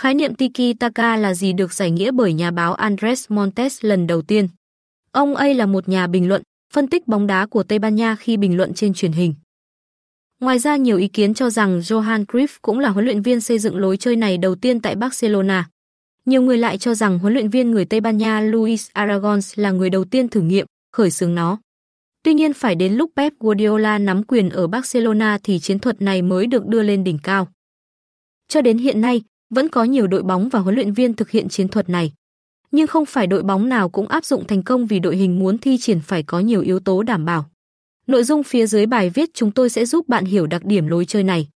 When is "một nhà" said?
5.66-6.06